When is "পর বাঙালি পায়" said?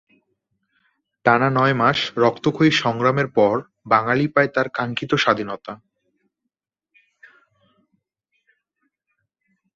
3.37-4.49